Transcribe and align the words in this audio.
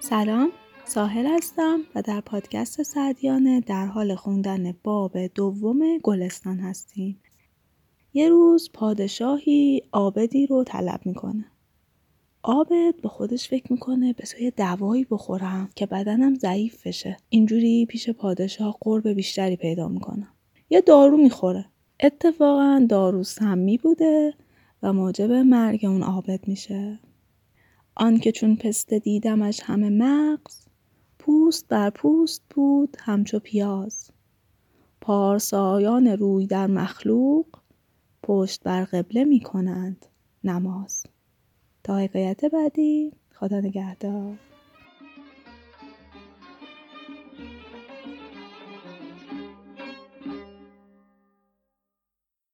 سلام 0.00 0.52
ساحل 0.84 1.26
هستم 1.26 1.80
و 1.94 2.02
در 2.02 2.20
پادکست 2.20 2.82
سعدیانه 2.82 3.60
در 3.60 3.86
حال 3.86 4.14
خوندن 4.14 4.72
باب 4.82 5.18
دوم 5.18 5.98
گلستان 5.98 6.58
هستیم. 6.58 7.20
یه 8.14 8.28
روز 8.28 8.70
پادشاهی 8.72 9.82
آبدی 9.92 10.46
رو 10.46 10.64
طلب 10.64 11.00
می‌کنه. 11.04 11.53
آبد 12.46 12.94
به 13.02 13.08
خودش 13.08 13.48
فکر 13.48 13.72
می‌کنه 13.72 14.12
به 14.12 14.24
سوی 14.24 14.50
دوایی 14.50 15.06
بخورم 15.10 15.68
که 15.76 15.86
بدنم 15.86 16.34
ضعیف 16.34 16.86
بشه. 16.86 17.16
اینجوری 17.28 17.86
پیش 17.86 18.10
پادشاه 18.10 18.78
قرب 18.80 19.08
بیشتری 19.08 19.56
پیدا 19.56 19.88
می‌کنم. 19.88 20.28
یه 20.70 20.80
دارو 20.80 21.16
می‌خوره. 21.16 21.64
اتفاقا 22.00 22.86
دارو 22.88 23.22
سمی 23.22 23.78
بوده 23.78 24.34
و 24.82 24.92
موجب 24.92 25.32
مرگ 25.32 25.84
اون 25.84 26.02
آبد 26.02 26.48
میشه. 26.48 26.98
آنکه 27.96 28.32
چون 28.32 28.56
پسته 28.56 28.98
دیدمش 28.98 29.60
همه 29.62 29.90
مغز 29.90 30.66
پوست 31.18 31.68
بر 31.68 31.90
پوست 31.90 32.42
بود 32.50 32.96
همچو 33.00 33.38
پیاز. 33.38 34.10
پارسایان 35.00 36.06
روی 36.06 36.46
در 36.46 36.66
مخلوق 36.66 37.46
پشت 38.22 38.62
بر 38.62 38.84
قبله 38.84 39.24
می 39.24 39.40
کنند 39.40 40.06
نماز. 40.44 41.06
تا 41.84 41.98
حکایت 41.98 42.44
بعدی. 42.44 43.12
خدا 43.34 43.60
نگهدار. 43.60 44.34